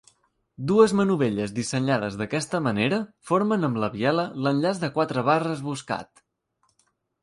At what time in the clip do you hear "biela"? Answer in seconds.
4.01-4.29